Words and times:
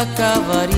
se 0.00 0.12
acabaría. 0.12 0.69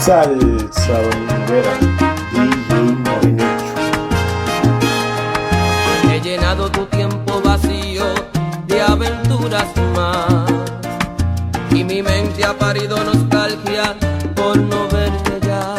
Salsa 0.00 0.96
dominguera, 1.02 1.72
DJ 2.32 2.72
Morenecho. 3.04 3.74
He 6.10 6.20
llenado 6.22 6.70
tu 6.70 6.86
tiempo 6.86 7.42
vacío 7.42 8.06
de 8.66 8.80
aventuras 8.80 9.68
más. 9.94 10.50
Y 11.70 11.84
mi 11.84 12.02
mente 12.02 12.46
ha 12.46 12.54
parido 12.54 12.96
nostalgia 13.04 13.94
por 14.34 14.56
no 14.56 14.88
verte 14.88 15.38
ya. 15.46 15.76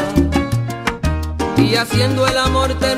Y 1.57 1.75
haciendo 1.75 2.27
el 2.27 2.37
amor 2.37 2.75
te 2.75 2.95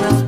wanna 0.00 0.27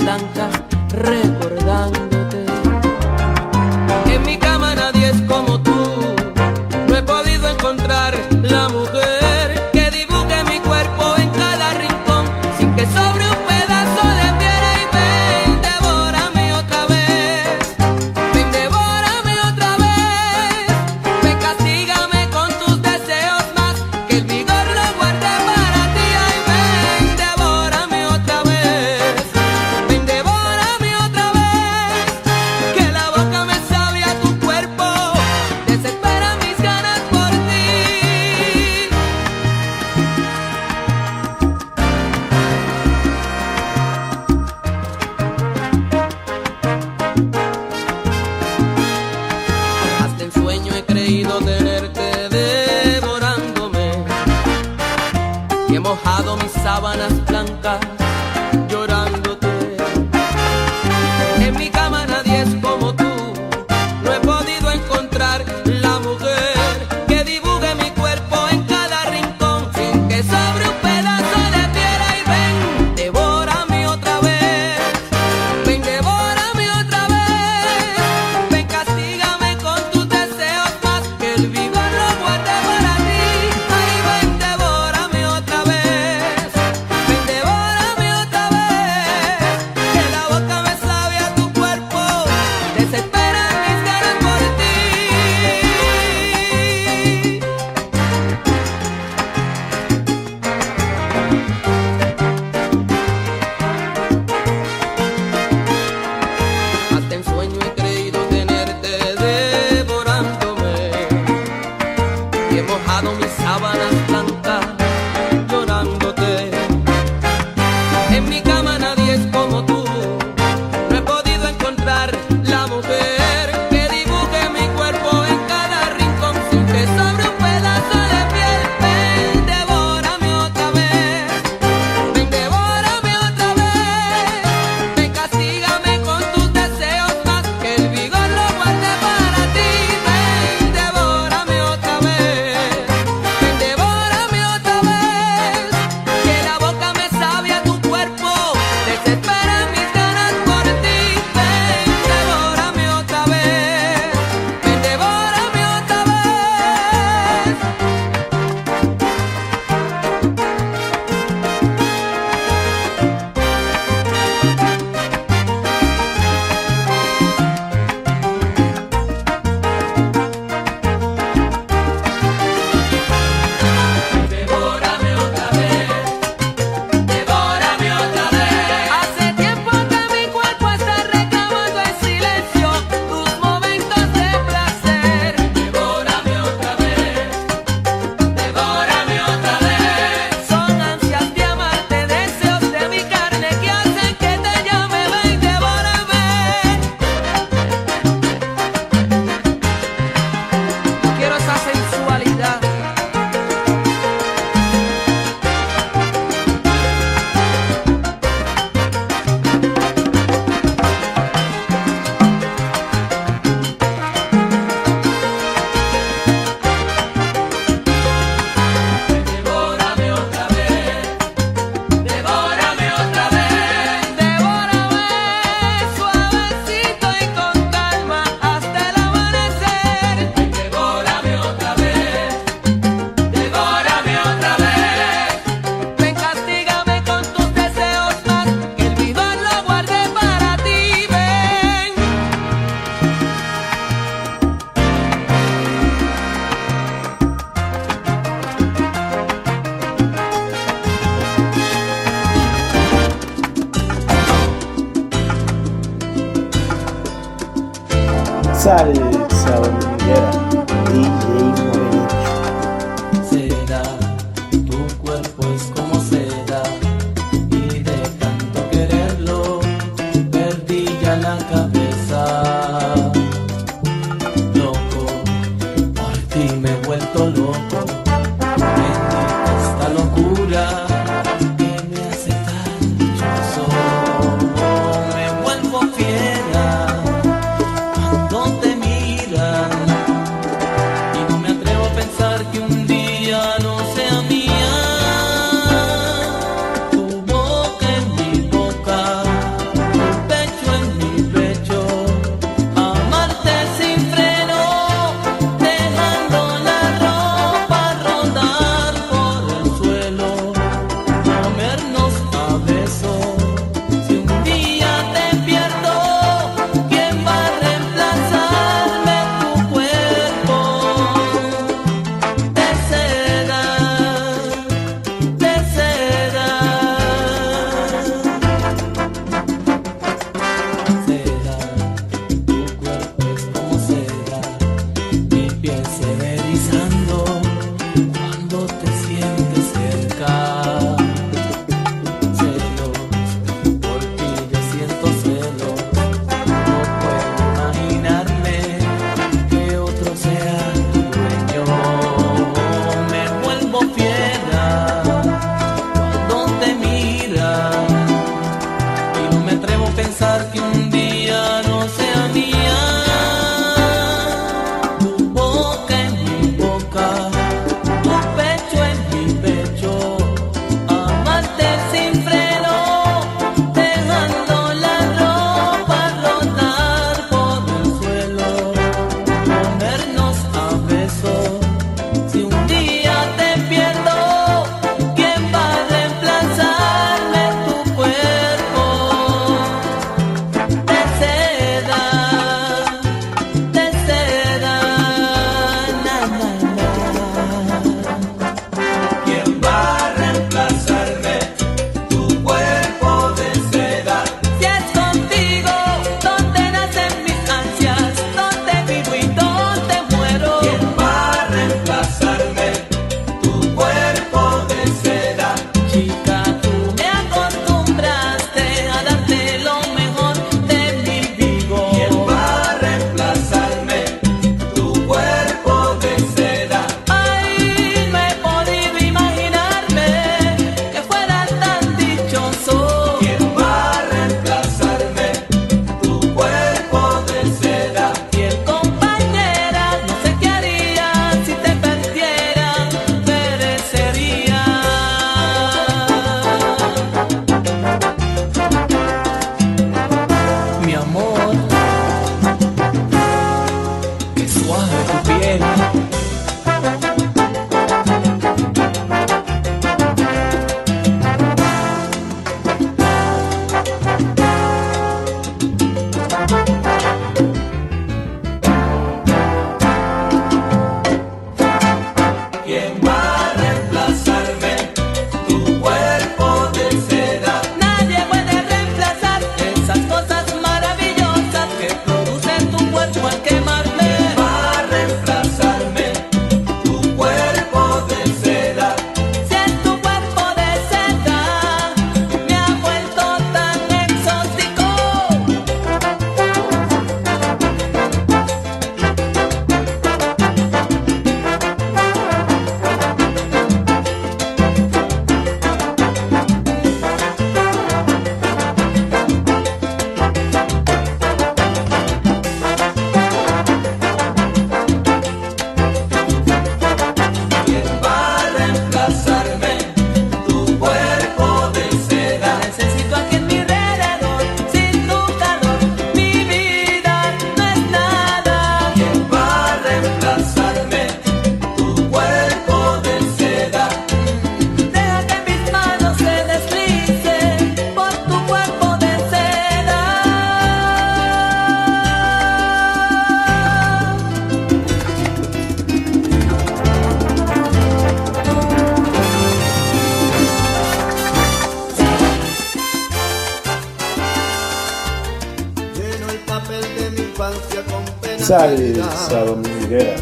Salve, 558.38 559.02
Salomón 559.28 559.64
Rivera, 559.64 560.16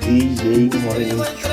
DJ 0.00 0.70
Moreno. 0.78 1.51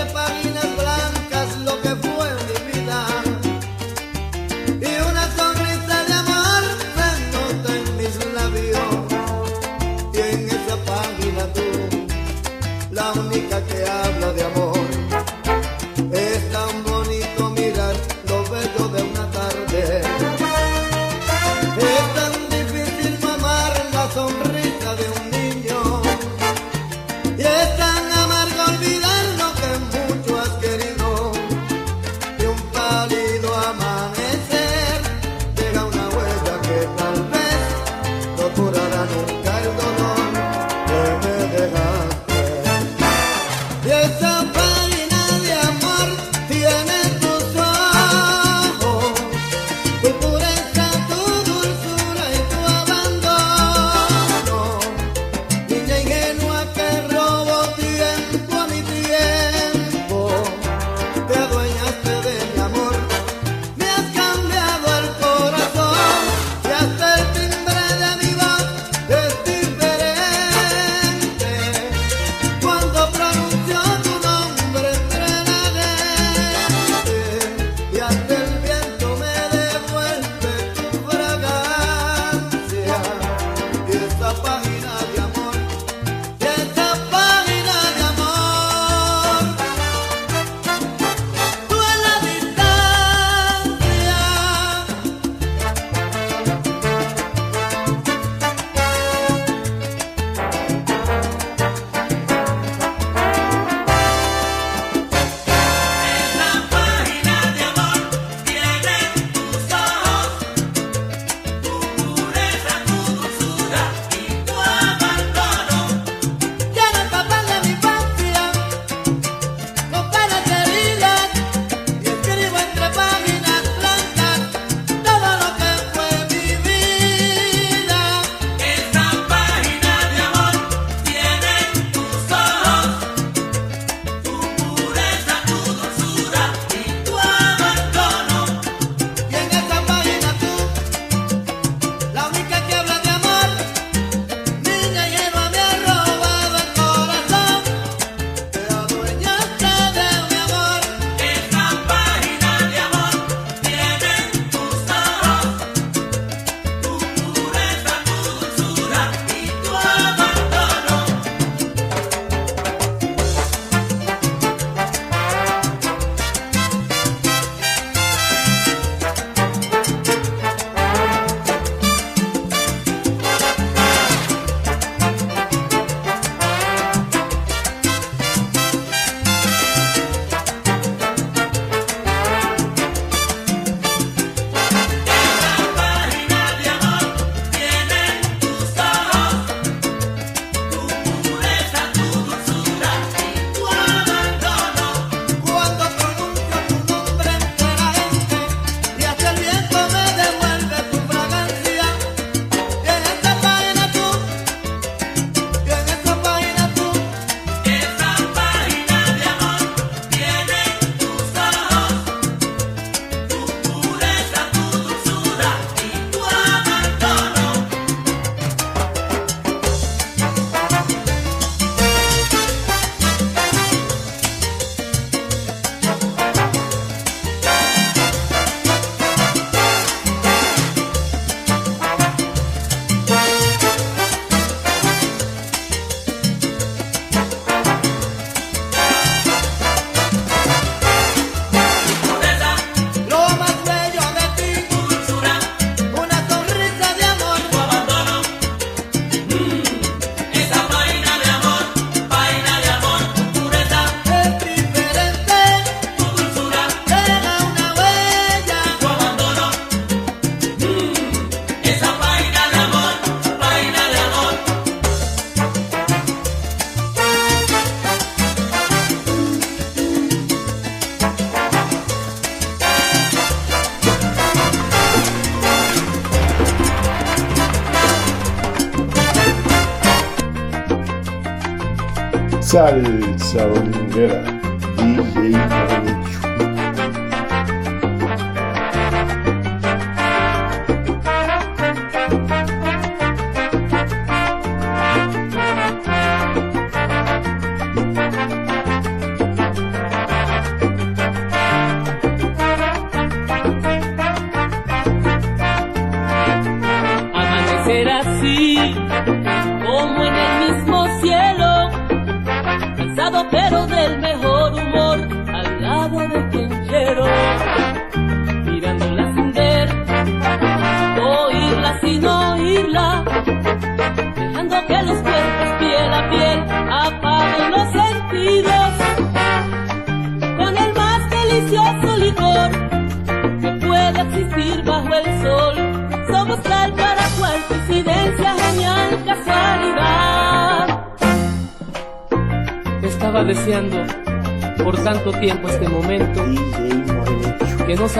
Salsa 282.59 283.47
dominguera, 283.47 284.38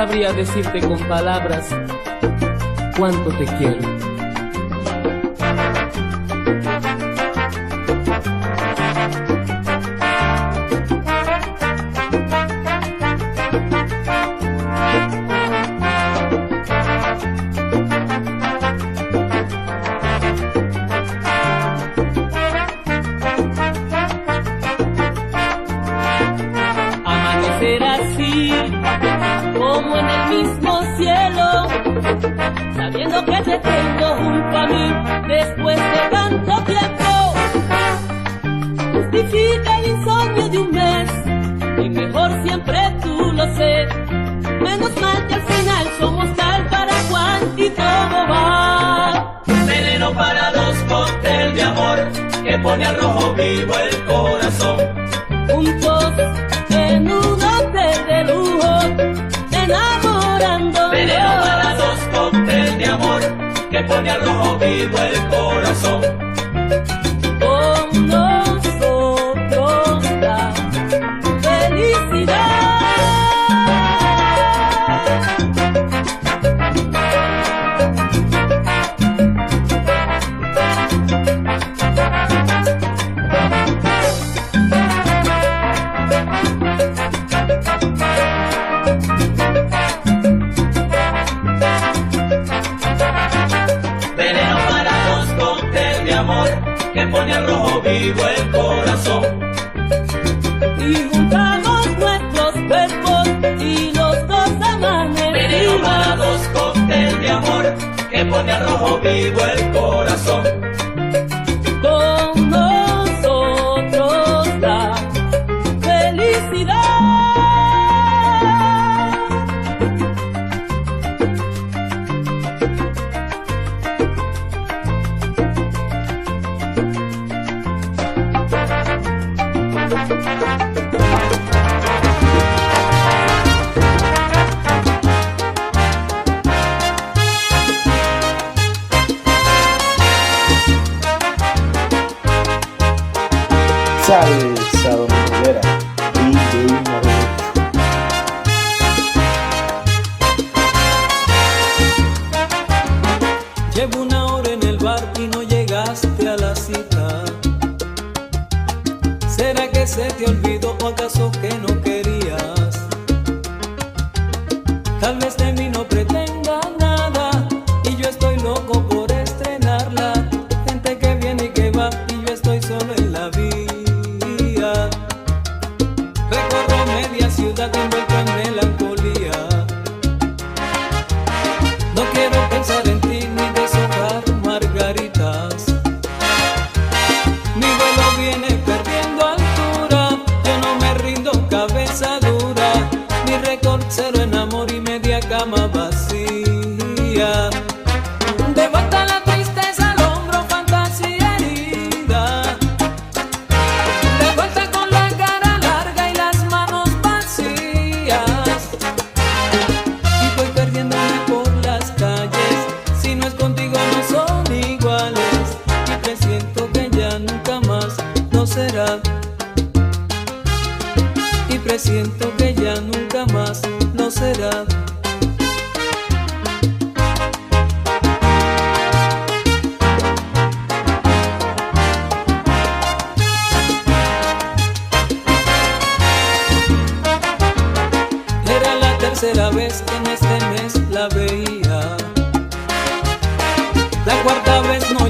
sabría 0.09 0.33
decirte 0.33 0.79
con 0.79 0.97
palabras 1.07 1.69
cuánto 2.97 3.29
te 3.29 3.45
quiero. 3.59 3.98
me 52.79 52.85
arrojo 52.85 53.33
vivo 53.33 53.73
el 53.77 54.05
corazón. 54.05 54.77
Juntos, 55.49 56.13
desnudos 56.69 57.73
de 57.73 58.23
lujo, 58.23 58.71
enamorando. 59.51 60.89
Veneno 60.89 61.41
para 61.41 61.75
dos 61.75 61.99
cócteles 62.13 62.77
de 62.77 62.85
amor 62.85 63.21
que 63.69 63.83
pone 63.83 64.09
al 64.09 64.21
rojo 64.21 64.57
vivo 64.59 64.97
el 64.97 65.27
corazón. 65.27 66.18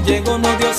llegó, 0.02 0.38
no 0.38 0.56
dio 0.56 0.69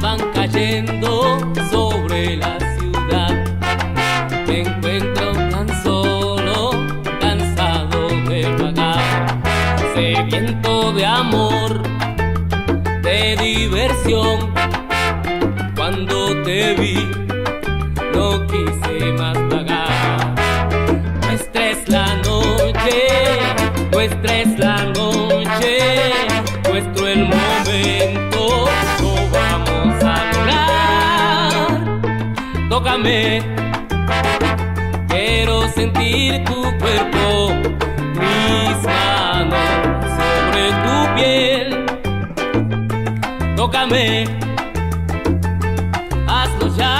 van 0.00 0.18
cayendo. 0.32 1.63
Bésame, 33.04 33.42
quiero 35.08 35.68
sentir 35.68 36.42
tu 36.44 36.62
cuerpo, 36.78 37.52
mis 38.18 38.82
manos 38.82 39.58
sobre 40.16 40.64
tu 40.84 41.14
piel. 41.14 41.68
Tócame, 43.56 44.24
hazlo 46.26 46.74
ya. 46.76 46.92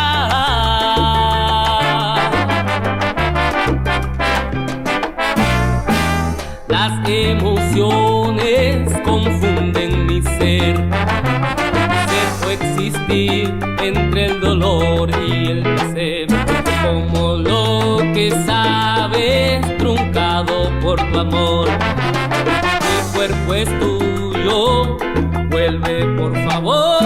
Las 6.68 7.08
emociones 7.08 9.00
confunden 9.04 10.06
mi 10.06 10.20
ser, 10.20 10.76
ser 12.10 12.28
o 12.46 12.50
existir 12.50 13.54
entre 13.80 14.26
el 14.26 14.40
dolor 14.40 15.10
y 15.26 15.43
lo 17.14 17.98
que 18.12 18.30
sabes, 18.46 19.78
truncado 19.78 20.70
por 20.80 20.96
tu 21.10 21.18
amor. 21.18 21.68
Mi 21.68 23.14
cuerpo 23.14 23.54
es 23.54 23.68
tuyo, 23.78 24.96
vuelve 25.50 26.04
por 26.18 26.36
favor. 26.44 27.04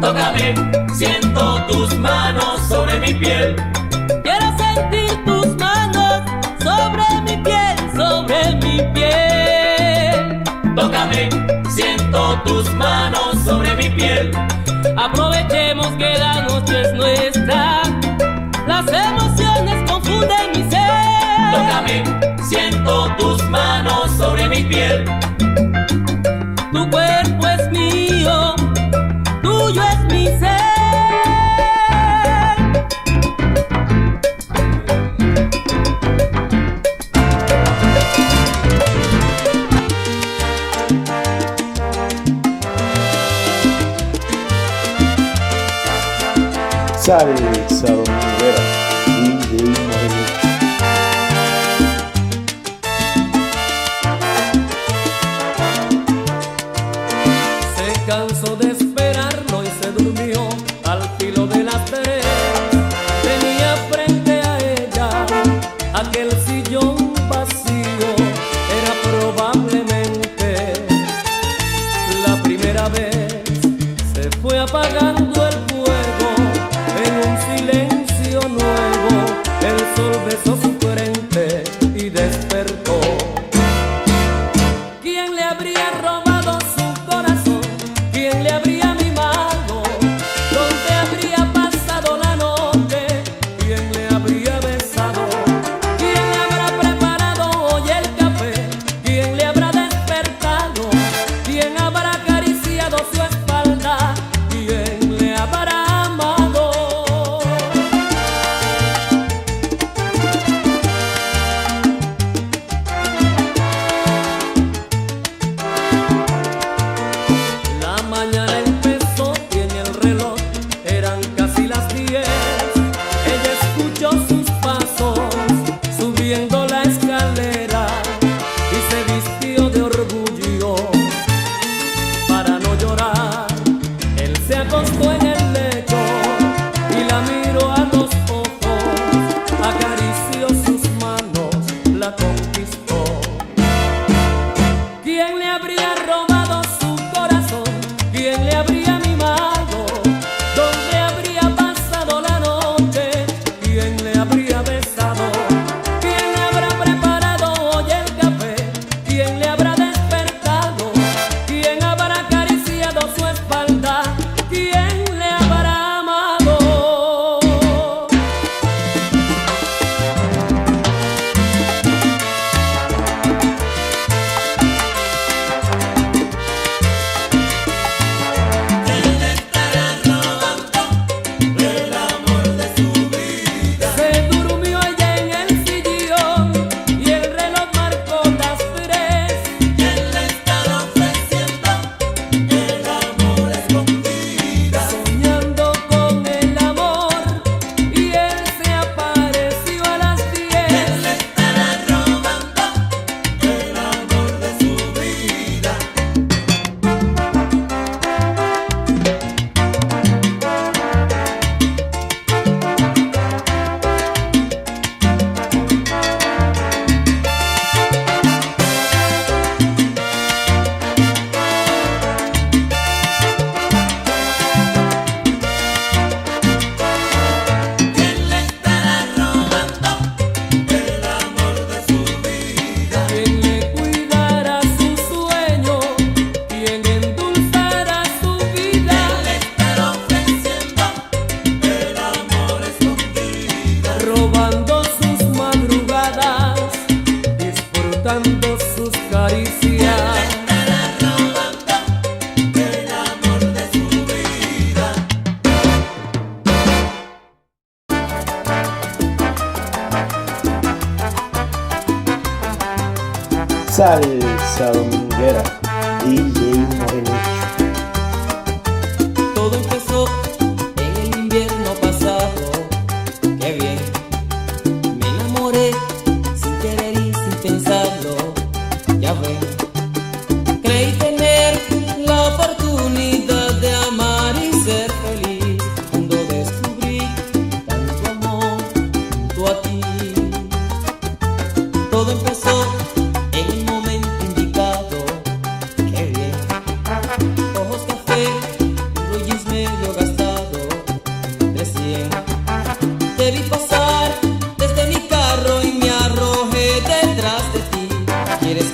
Tócame. 0.00 0.54
siento 0.94 1.64
tus 1.68 1.96
manos 1.98 2.60
sobre 2.68 2.98
mi 3.00 3.14
piel. 3.14 3.71
tus 12.44 12.72
manos 12.74 13.36
sobre 13.44 13.74
mi 13.74 13.88
piel. 13.90 14.30
Aprovechemos 14.96 15.88
que 15.98 16.18
la 16.18 16.42
noche 16.42 16.82
es 16.82 16.92
nuestra. 16.94 17.82
Las 18.66 18.86
emociones 18.92 19.90
confunden 19.90 20.50
mi 20.54 20.70
ser. 20.70 21.52
Tócame, 21.52 22.04
siento 22.42 23.14
tus 23.18 23.42
manos 23.48 24.10
sobre 24.16 24.48
mi 24.48 24.62
piel. 24.64 25.04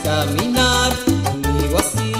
caminar 0.02 0.92
conmigo 1.04 1.78
así. 1.78 2.12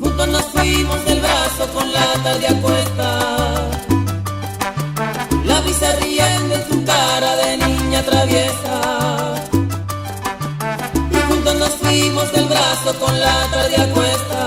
Juntos 0.00 0.28
nos 0.28 0.44
fuimos 0.46 1.04
del 1.04 1.20
brazo 1.20 1.66
con 1.74 1.92
la 1.92 2.12
tarde 2.22 2.48
a 2.48 2.60
cuesta. 2.60 3.08
La 5.44 5.60
brisa 5.60 5.88
riendo 6.00 6.54
en 6.54 6.68
tu 6.68 6.84
cara 6.84 7.36
de 7.36 7.56
niña 7.56 8.02
traviesa. 8.02 9.34
Y 11.10 11.18
juntos 11.28 11.54
nos 11.56 11.70
fuimos 11.70 12.32
del 12.32 12.46
brazo 12.46 12.94
con 12.98 13.18
la 13.20 13.46
tarde 13.50 13.76
a 13.76 13.86
cuesta. 13.94 14.40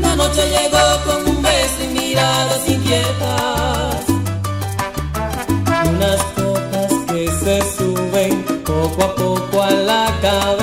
La 0.00 0.16
noche 0.16 0.42
llegó 0.54 0.84
con 1.06 1.34
un 1.34 1.42
beso 1.42 1.84
y 1.84 1.88
miradas 1.88 2.68
inquietas. 2.68 4.04
Unas 5.88 6.39
se 7.44 7.58
suben 7.62 8.44
poco 8.64 9.02
a 9.02 9.14
poco 9.14 9.62
a 9.62 9.70
la 9.70 10.06
cabeza. 10.20 10.59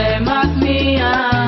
Hacerte 0.00 0.20
más 0.20 1.39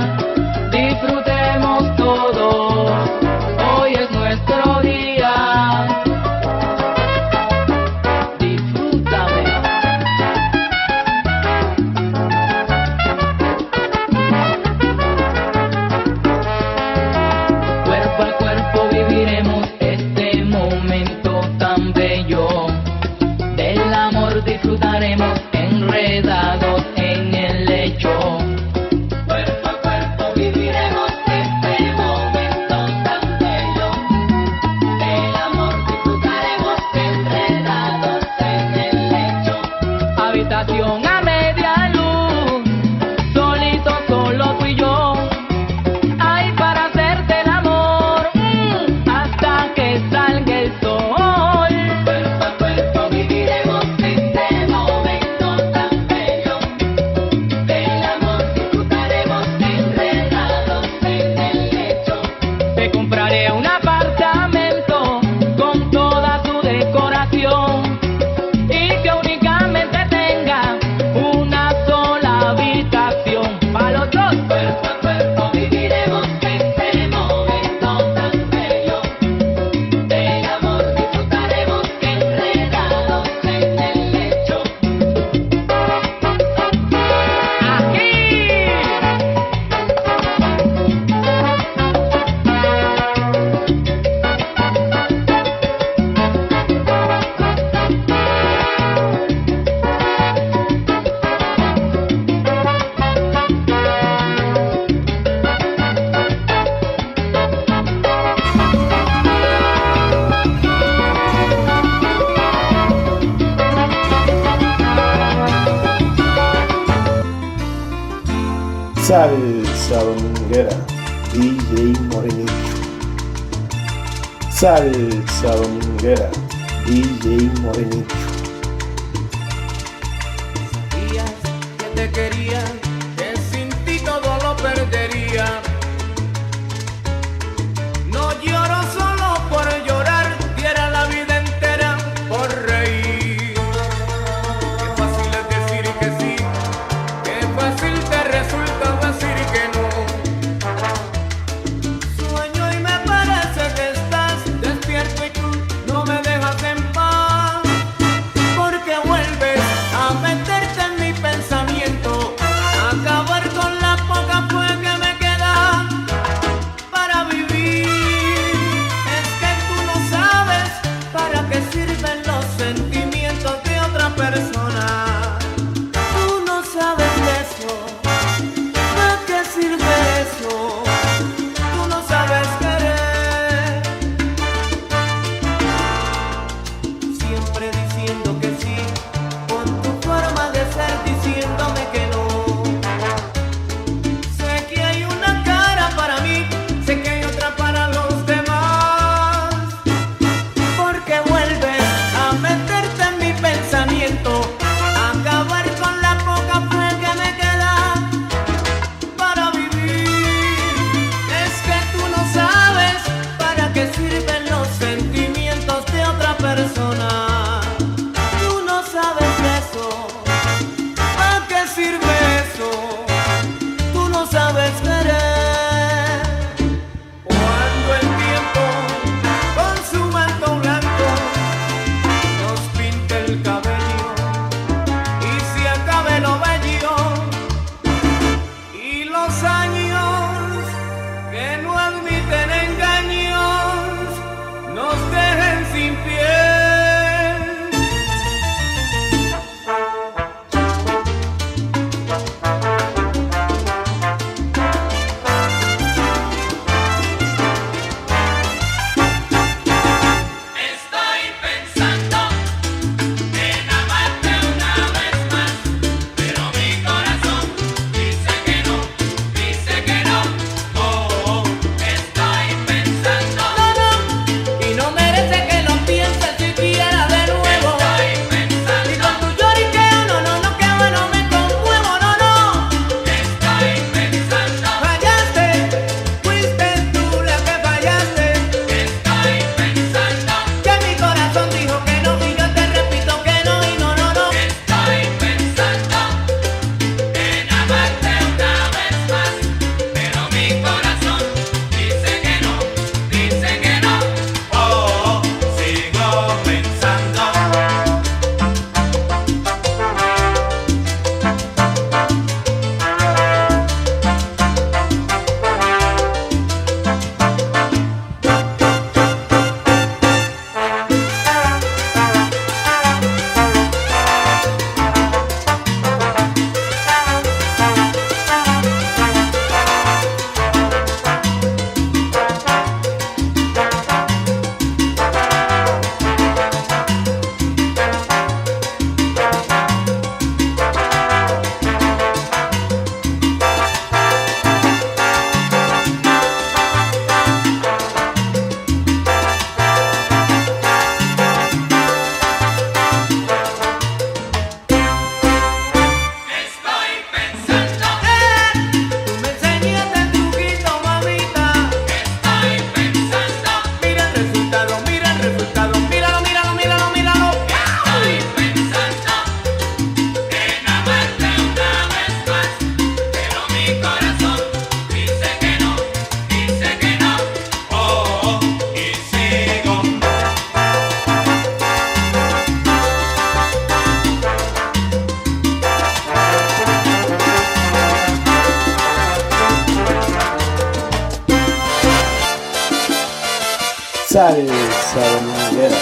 Salsa 394.12 395.00
dominguera. 395.14 395.76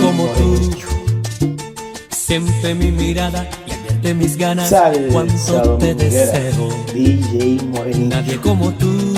Como 0.00 0.24
tú. 0.24 0.70
Siente 2.08 2.74
mi 2.74 2.90
mirada 2.90 3.46
y 3.66 3.72
advierte 3.72 4.14
mis 4.14 4.36
ganas 4.38 4.70
Salsa 4.70 5.78
te 5.78 5.94
deseo. 5.94 6.68
DJ 6.94 7.58
Morenicho. 7.66 8.16
Nadie 8.16 8.40
como 8.40 8.70
tú 8.72 9.14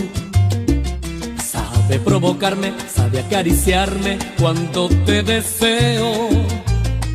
sabe 1.45 2.01
provocarme, 2.01 2.73
sabe 2.93 3.21
acariciarme 3.21 4.19
cuando 4.41 4.89
te 5.07 5.23
deseo. 5.23 6.29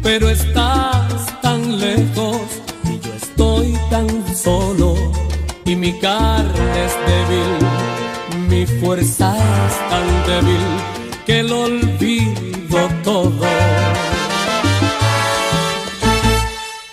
Pero 0.01 0.29
estás 0.29 1.41
tan 1.41 1.81
lejos 1.81 2.37
y 2.85 2.99
yo 3.05 3.13
estoy 3.13 3.77
tan 3.89 4.07
solo. 4.33 4.95
Y 5.65 5.75
mi 5.75 5.99
carne 5.99 6.85
es 6.85 6.93
débil, 7.05 7.67
mi 8.57 8.65
fuerza 8.65 9.35
es 9.67 9.75
tan 9.89 10.07
débil 10.25 10.65
que 11.27 11.43
lo 11.43 11.61
olvido 11.65 12.79
todo. 13.03 13.45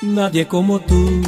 Nadie 0.02 0.46
como 0.46 0.78
tú 0.80 1.22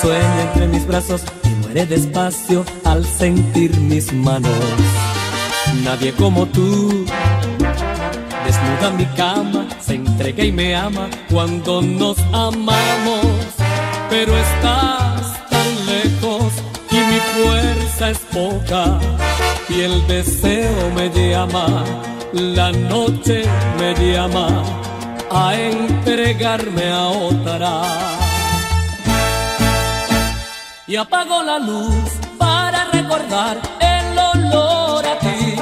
Sueña 0.00 0.42
entre 0.42 0.68
mis 0.68 0.86
brazos 0.86 1.22
y 1.44 1.48
muere 1.62 1.86
despacio 1.86 2.64
al 2.84 3.04
sentir 3.04 3.76
mis 3.80 4.12
manos. 4.12 4.52
Nadie 5.84 6.12
como 6.12 6.46
tú 6.46 7.04
desnuda 8.44 8.90
mi 8.96 9.06
cama, 9.16 9.66
se 9.80 9.94
entrega 9.94 10.44
y 10.44 10.52
me 10.52 10.76
ama 10.76 11.08
cuando 11.28 11.82
nos 11.82 12.18
amamos. 12.32 13.26
Pero 14.10 14.36
estás 14.36 15.45
es 18.00 18.18
poca 18.32 18.98
y 19.68 19.80
el 19.80 20.06
deseo 20.06 20.90
me 20.94 21.08
llama, 21.08 21.66
la 22.32 22.70
noche 22.70 23.44
me 23.78 23.94
llama 23.94 24.62
a 25.30 25.54
entregarme 25.54 26.90
a 26.90 27.06
otra 27.08 27.82
y 30.86 30.96
apago 30.96 31.42
la 31.42 31.58
luz 31.58 32.10
para 32.38 32.84
recordar 32.92 33.58
el 33.80 34.18
olor 34.18 35.04
a 35.04 35.18
ti. 35.18 35.56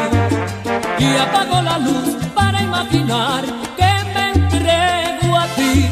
Y 0.98 1.16
apago 1.16 1.62
la 1.62 1.78
luz 1.78 2.16
para 2.34 2.60
imaginar 2.60 3.44
que 3.76 3.92
me 4.12 4.32
entrego 4.32 5.36
a 5.36 5.46
ti. 5.56 5.88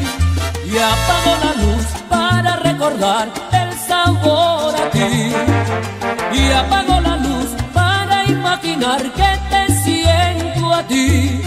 Y 0.65 0.77
apago 0.77 1.31
la 1.45 1.53
luz 1.63 1.85
para 2.09 2.57
recordar 2.57 3.27
el 3.53 3.73
sabor 3.79 4.75
a 4.75 4.89
ti. 4.91 6.12
Y 6.33 6.51
apago 6.51 6.99
la 7.01 7.17
luz 7.17 7.49
para 7.73 8.25
imaginar 8.25 9.01
que 9.01 9.31
te 9.51 9.73
siento 9.83 10.73
a 10.73 10.83
ti. 10.87 11.41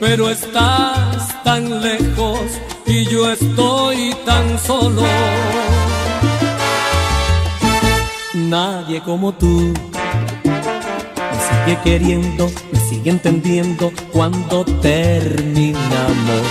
Pero 0.00 0.28
estás 0.30 1.42
tan 1.44 1.80
lejos 1.80 2.40
y 2.86 3.04
yo 3.06 3.30
estoy 3.30 4.14
tan 4.24 4.58
solo 4.58 5.02
nadie 8.52 9.00
como 9.00 9.32
tú. 9.32 9.72
Me 10.44 11.38
sigue 11.48 11.80
queriendo, 11.82 12.50
me 12.70 12.80
sigue 12.80 13.10
entendiendo 13.10 13.90
cuando 14.12 14.64
terminamos. 14.82 16.46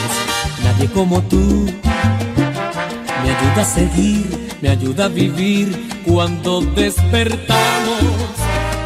Nadie 0.63 0.89
como 0.89 1.21
tú. 1.21 1.67
Me 3.23 3.29
ayuda 3.35 3.61
a 3.61 3.65
seguir, 3.65 4.49
me 4.61 4.69
ayuda 4.69 5.05
a 5.05 5.09
vivir 5.09 5.89
cuando 6.05 6.61
despertamos. 6.61 8.03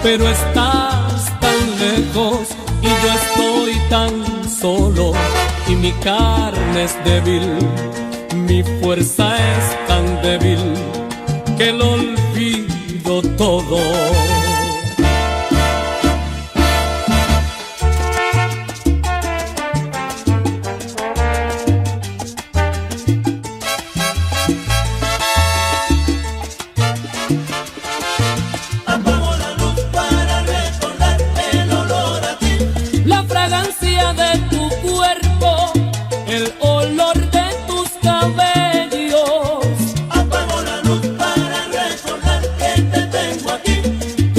Pero 0.02 0.28
estás 0.30 1.40
tan 1.40 1.80
lejos 1.80 2.50
y 2.82 2.88
yo 2.88 3.14
estoy 3.22 3.90
tan 3.90 4.50
solo. 4.50 5.14
Y 5.68 5.76
mi 5.76 5.92
carne 5.94 6.84
es 6.84 6.96
débil, 7.04 7.58
mi 8.48 8.64
fuerza 8.82 9.36
es 9.38 9.88
tan 9.88 10.22
débil 10.22 10.60
que 11.58 11.72
lo 11.72 11.94
olvido 11.94 13.22
todo. 13.38 14.15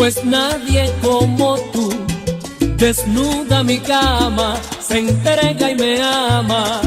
Pues 0.06 0.24
nadie 0.24 0.88
como 1.02 1.58
tú 1.72 1.92
desnuda 2.76 3.64
mi 3.64 3.78
cama, 3.78 4.54
se 4.80 5.00
entrega 5.00 5.72
y 5.72 5.74
me 5.74 6.00
ama. 6.00 6.85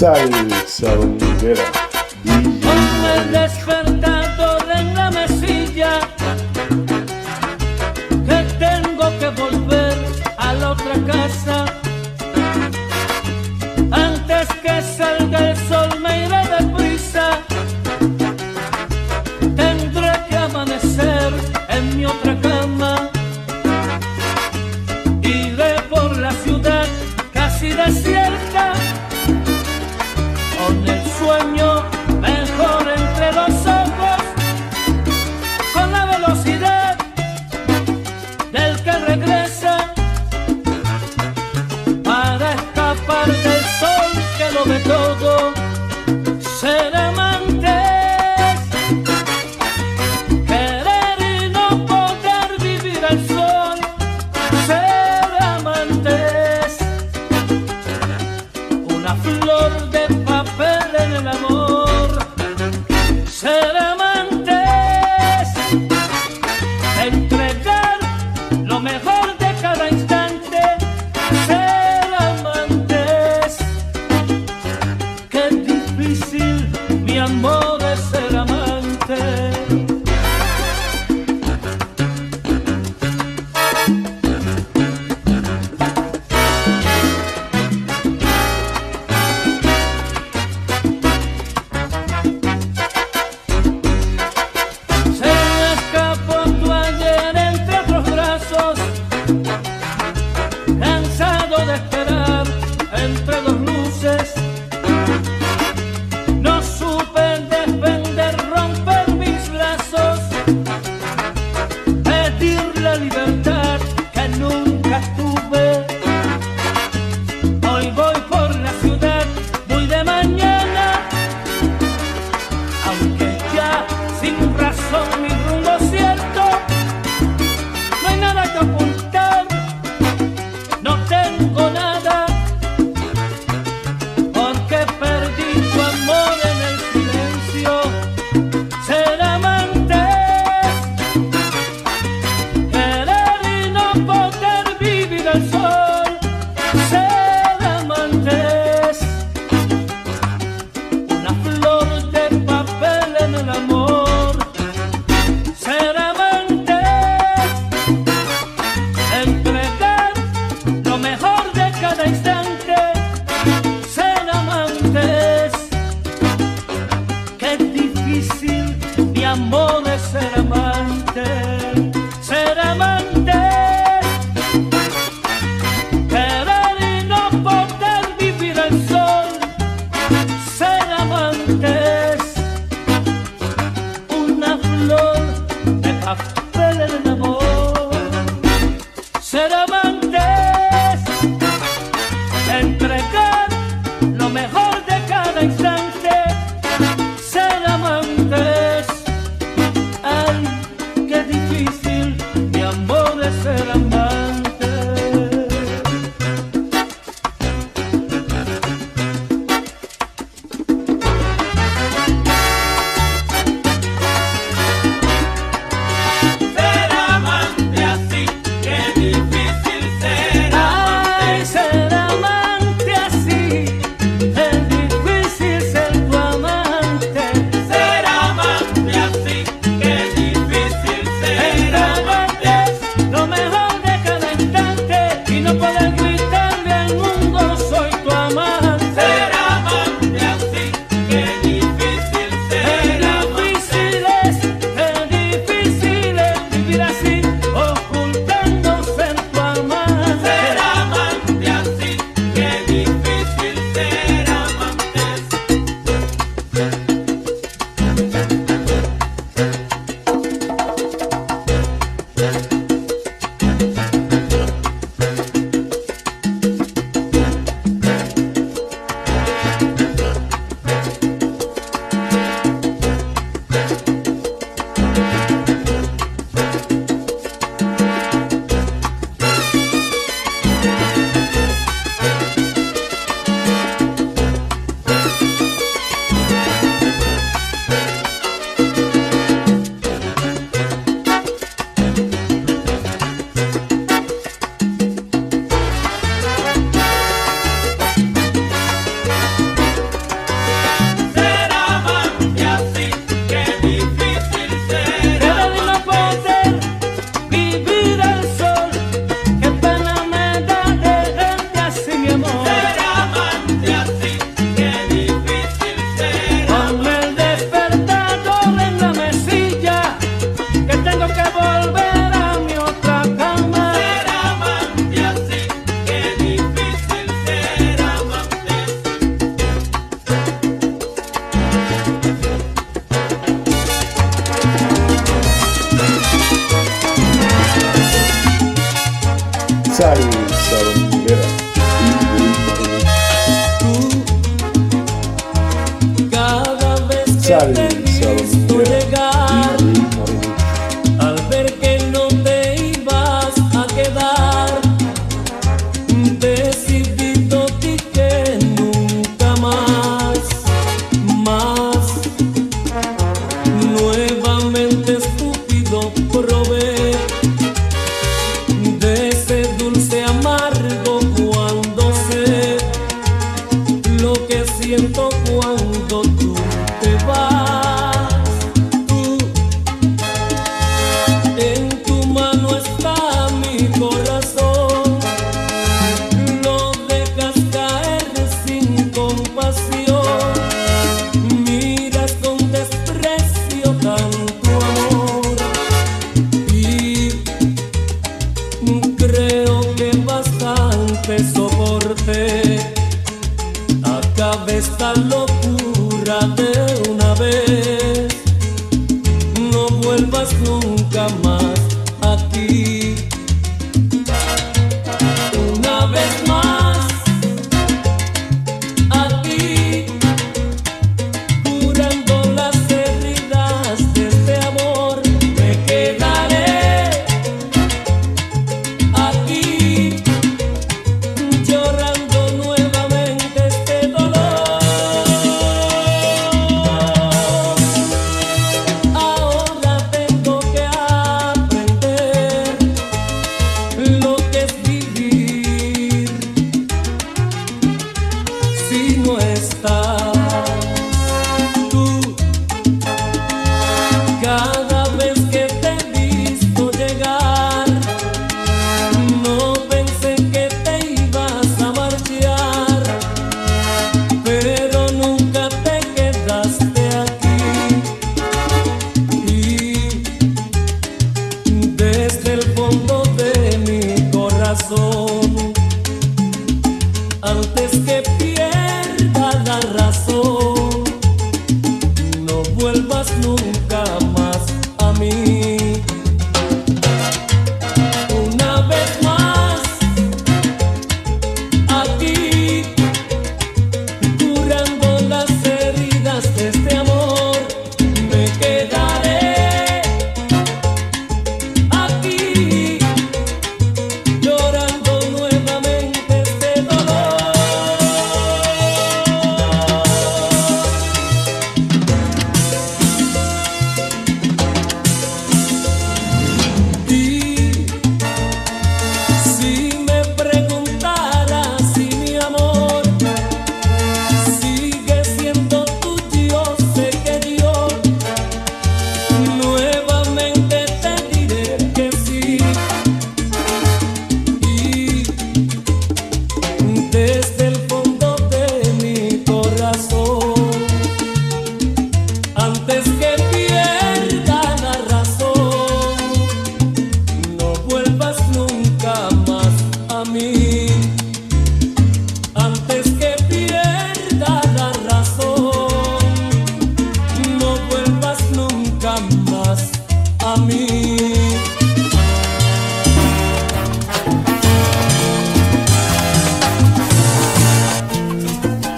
Morenito. 0.00 0.66
Salsa 0.66 1.99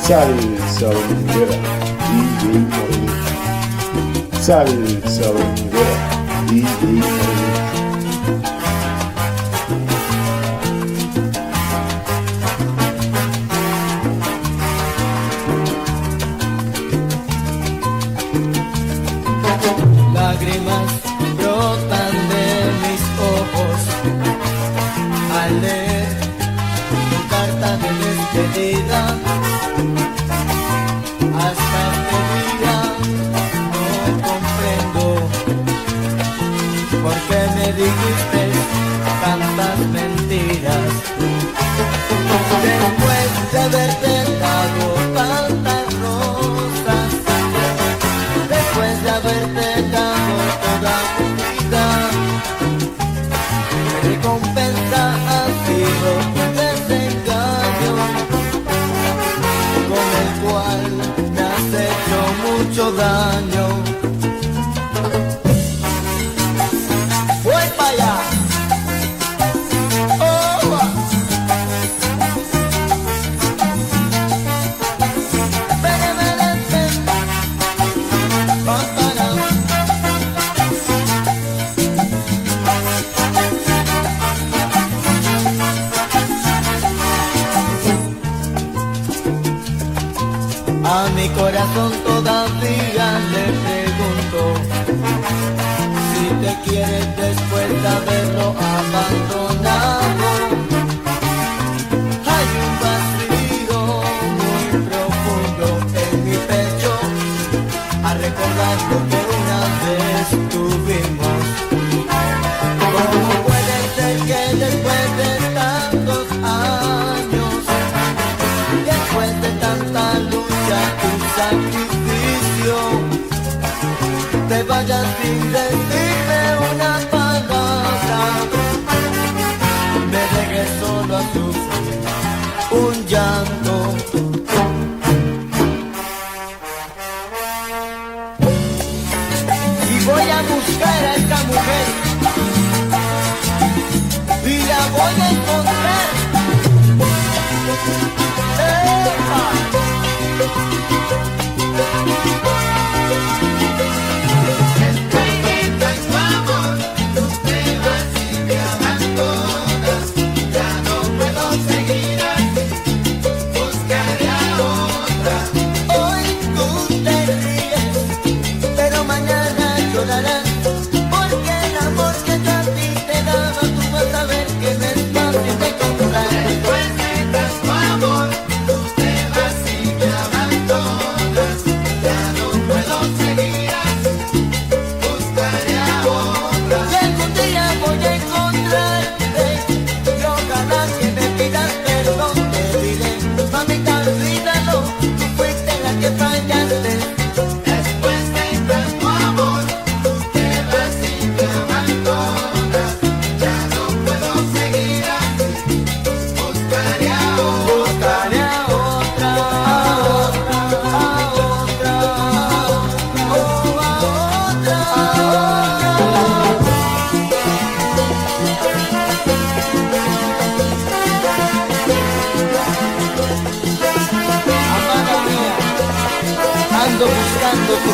Salut, 0.03 0.59
salut, 0.67 0.97
Rivera. 1.09 1.55
DJ 2.09 2.43
Tony. 2.73 3.07
Salut, 4.41 5.07
salut, 5.07 5.47
Rivera. 5.57 5.97
DJ 6.49 7.01
Tony. 7.01 7.42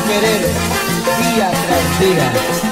Querer 0.09 0.41
día 1.21 1.51
tras 1.51 2.01
día. 2.01 2.68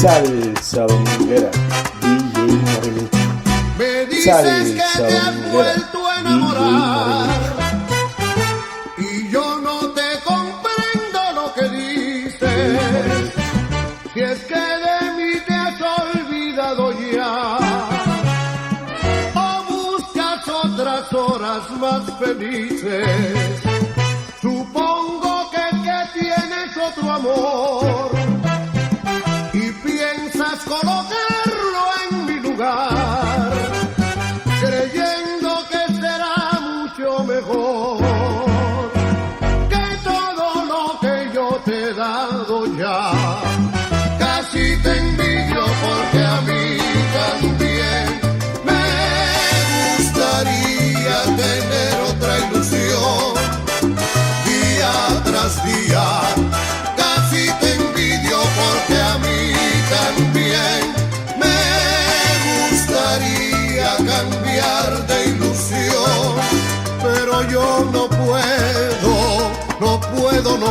Salsa 0.00 0.86
Dominguera, 0.86 1.50
DJ 2.00 2.46
Morenito. 2.46 3.18
Me 3.76 4.06
dices 4.06 4.24
Salsa 4.24 4.92
que 4.94 5.08
te 5.08 5.16
has 5.16 5.52
vuelto 5.52 6.06
a 6.06 6.20
enamorar. 6.20 7.28
Y 8.96 9.28
yo 9.28 9.58
no 9.60 9.88
te 9.90 10.20
comprendo 10.24 11.20
lo 11.34 11.52
que 11.52 11.68
dices. 11.70 13.32
Si 14.14 14.20
es 14.20 14.38
que 14.44 14.54
de 14.54 15.00
mí 15.16 15.40
te 15.44 15.54
has 15.54 15.80
olvidado 15.80 16.92
ya. 17.10 17.58
O 19.34 19.64
buscas 19.68 20.48
otras 20.48 21.12
horas 21.12 21.70
más 21.80 22.02
felices. 22.20 23.60
Supongo 24.40 25.50
que, 25.50 25.76
que 25.82 26.20
tienes 26.20 26.76
otro 26.76 27.10
amor. 27.10 27.47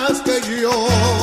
más 0.00 0.20
que 0.22 0.60
yo. 0.60 1.17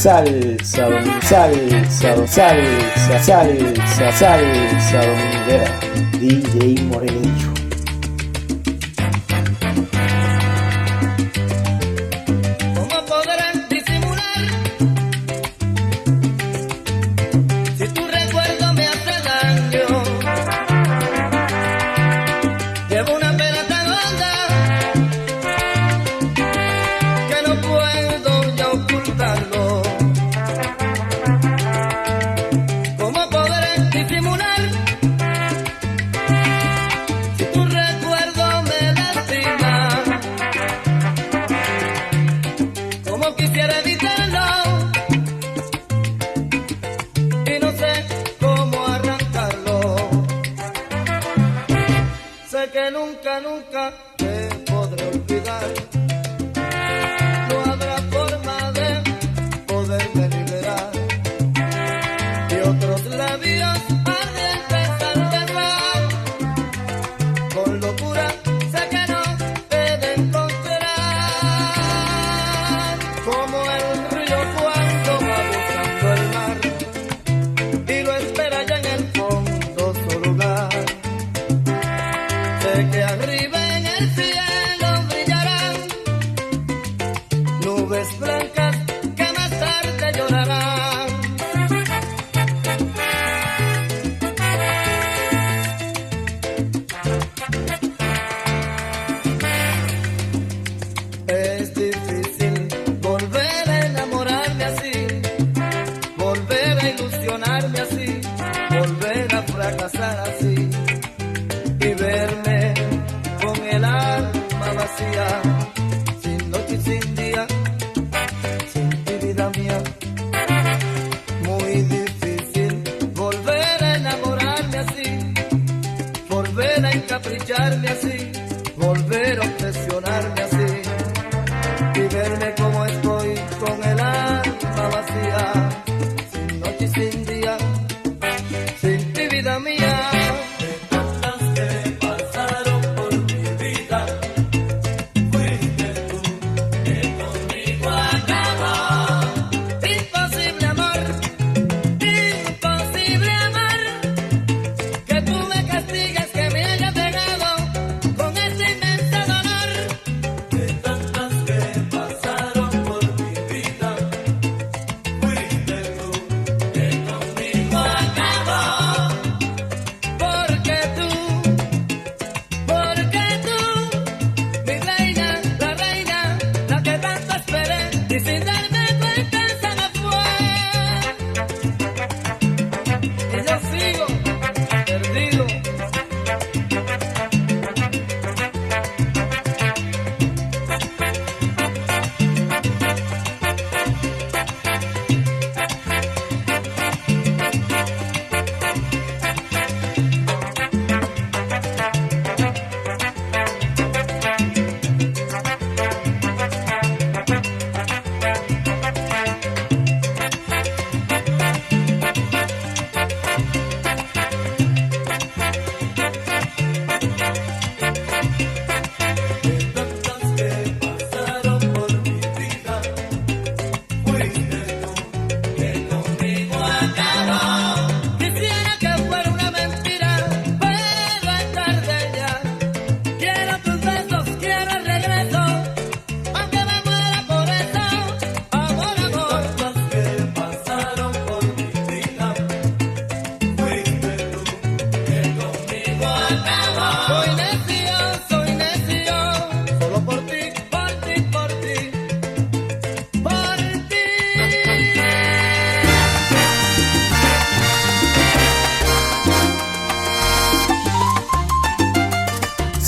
salsa, 0.00 0.88
salsa, 1.20 1.76
salsa, 1.90 2.26
salsa, 2.26 3.18
salsa, 3.20 4.40
salsa, 4.80 5.60
DJ 6.18 6.80
Morenillo. 6.88 7.49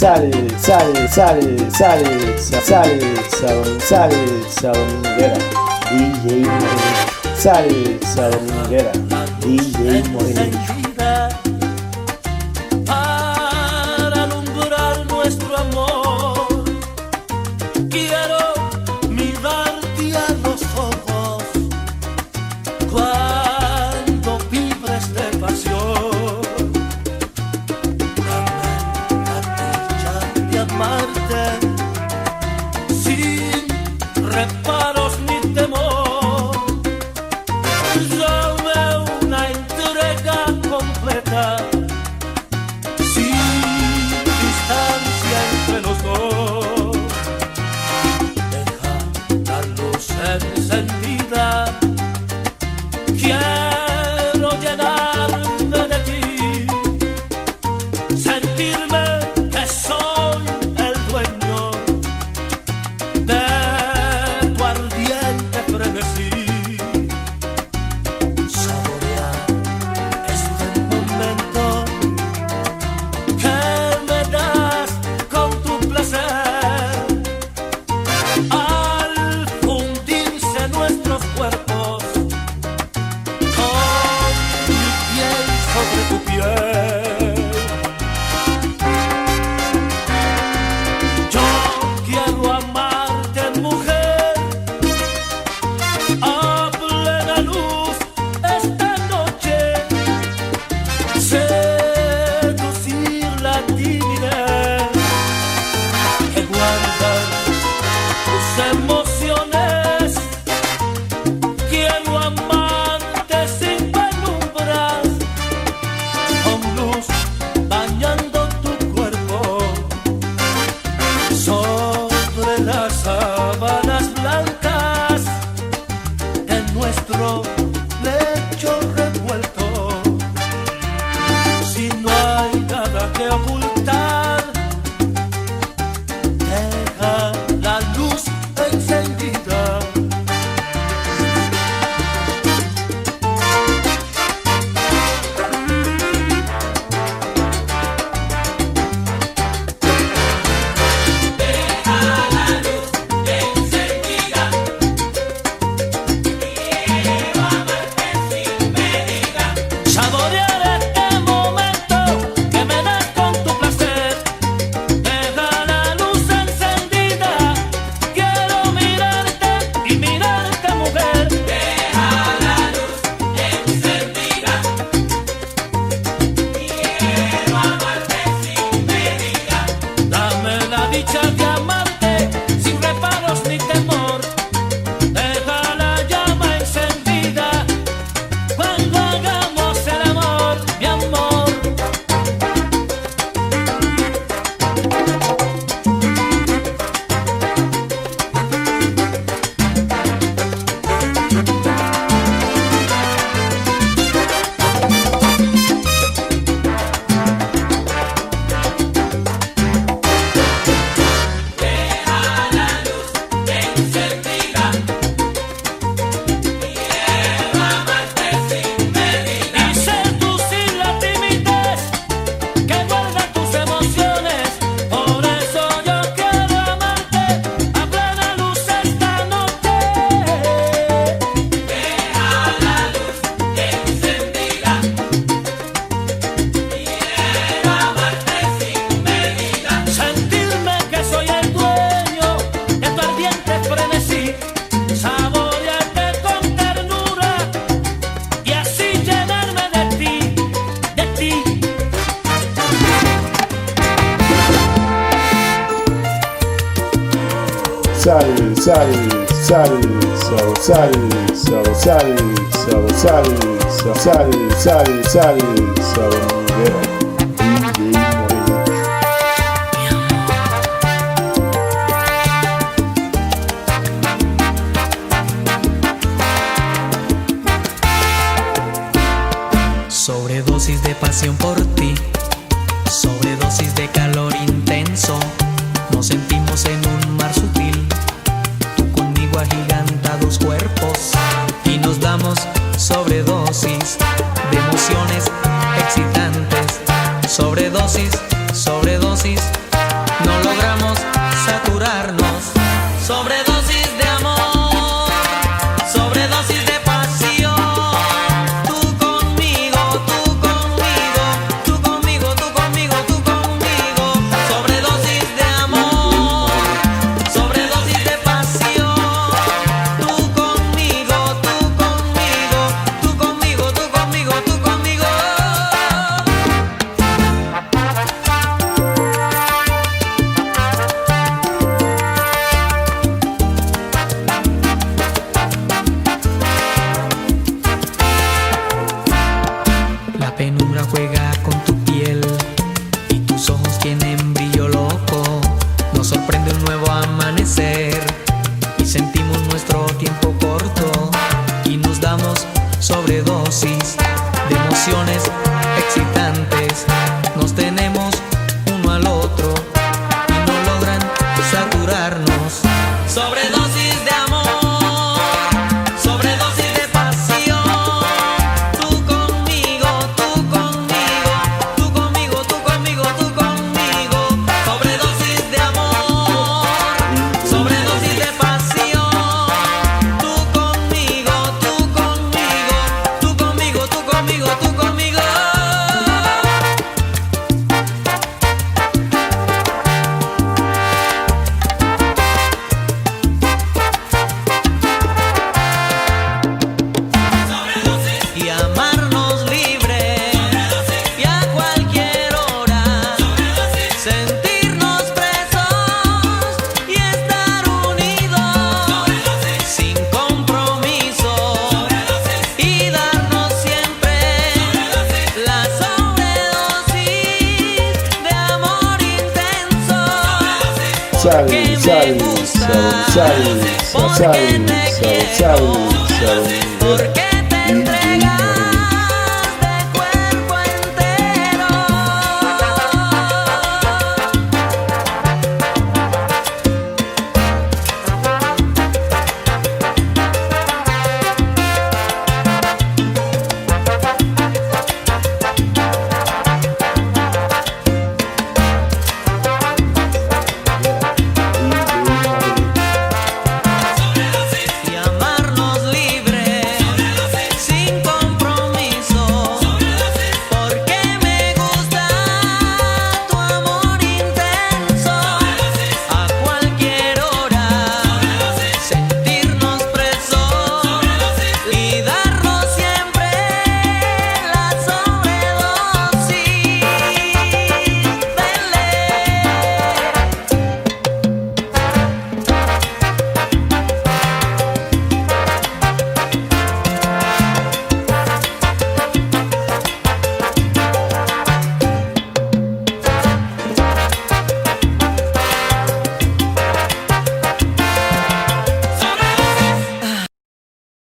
sale, 0.03 0.33
sale, 0.59 1.09
sale, 1.09 1.70
sale, 1.70 2.37
sale, 2.37 3.15
sale, 3.31 3.79
sale, 3.79 4.49
Saldominguera, 4.49 5.37
DJ 5.91 6.43
Morenillo, 6.43 7.35
sale, 7.35 7.99
Saldominguera, 8.03 8.91
DJ 9.39 10.09
Morenillo. 10.09 10.72